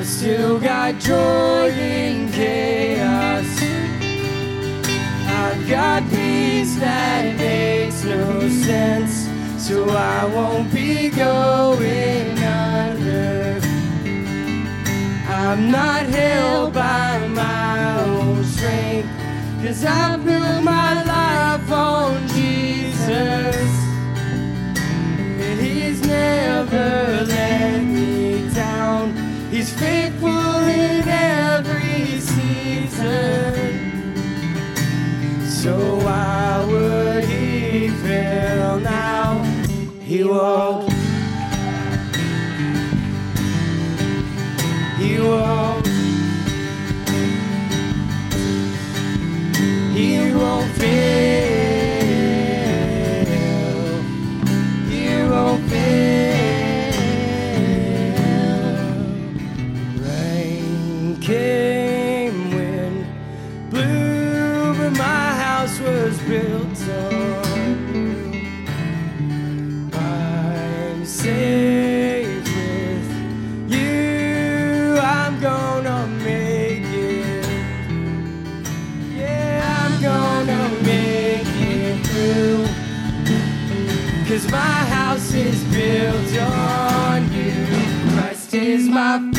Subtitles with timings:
[0.00, 3.44] I've still got joy in chaos.
[5.28, 9.28] I've got peace that makes no sense,
[9.62, 13.60] so I won't be going under.
[15.28, 19.10] I'm not held by my own strength,
[19.62, 21.09] cause I've built my life
[40.10, 40.92] He won't.
[44.98, 45.86] He won't.
[49.94, 51.19] He won't fail.
[71.24, 73.08] With
[73.68, 74.98] you.
[75.00, 77.46] I'm gonna make it.
[79.16, 82.06] Yeah, I'm gonna make it.
[84.28, 87.66] Cause my house is built on you.
[88.16, 89.29] Christ is my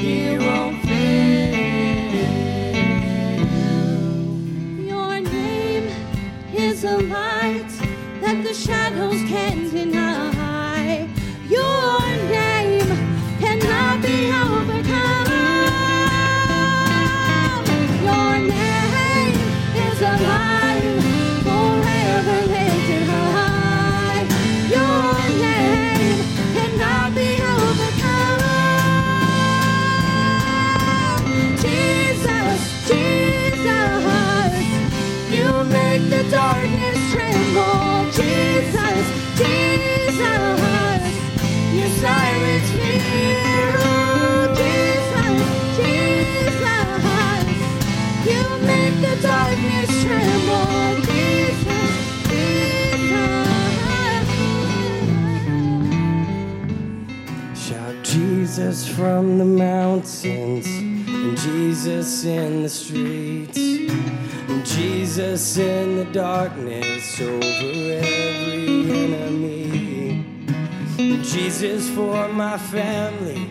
[0.00, 2.24] He won't fail.
[4.80, 5.88] Your name
[6.54, 7.68] is a light
[8.22, 9.97] that the shadows can't deny.
[36.10, 36.98] The darkness.
[38.14, 39.58] Jesus, Jesus,
[41.78, 42.24] Jesus,
[45.76, 46.62] Jesus,
[48.26, 50.68] you make the darkness tremble.
[51.06, 51.92] Jesus,
[52.28, 53.18] Jesus.
[57.54, 63.58] Shout Jesus from the mountains, and Jesus in the streets,
[64.78, 70.24] Jesus in the darkness over every enemy.
[71.24, 73.50] Jesus for my family,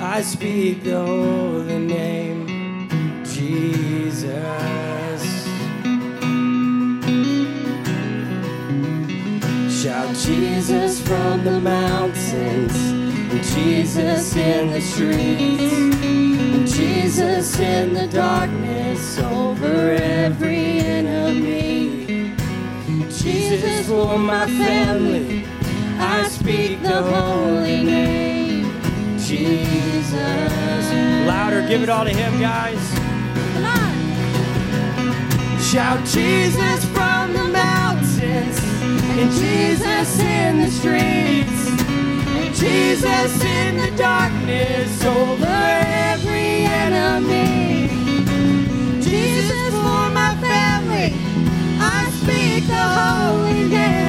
[0.00, 2.48] I speak the holy name,
[3.24, 4.26] Jesus.
[9.80, 12.74] Shout Jesus from the mountains,
[13.30, 16.37] and Jesus in the streets,
[16.78, 22.32] Jesus in the darkness over every enemy.
[23.10, 25.44] Jesus for my family,
[25.98, 28.80] I speak the holy name,
[29.18, 30.12] Jesus.
[31.26, 32.78] Louder, give it all to Him, guys.
[33.54, 35.58] Come on.
[35.58, 38.56] Shout Jesus from the mountains,
[39.18, 41.60] and Jesus in the streets,
[42.38, 46.07] and Jesus in the darkness over every
[46.98, 47.88] enemy.
[49.00, 51.14] Jesus for my family,
[51.80, 54.07] I speak the holy name,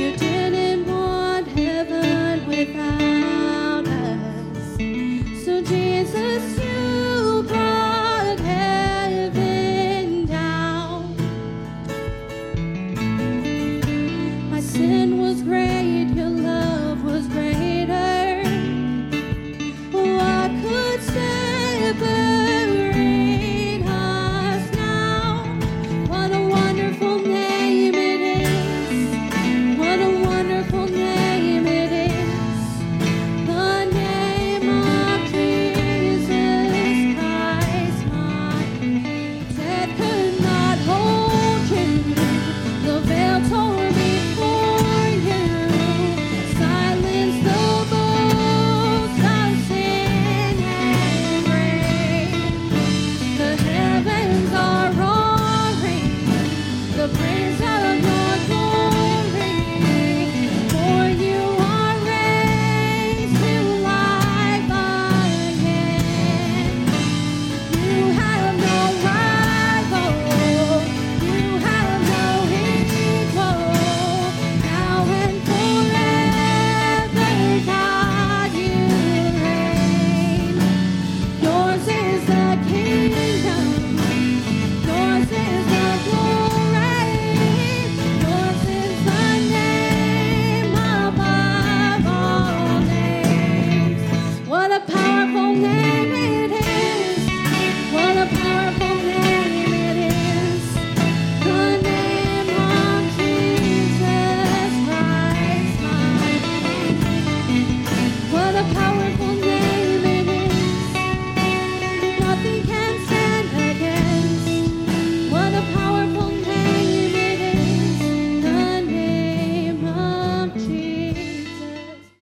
[0.00, 0.29] you do.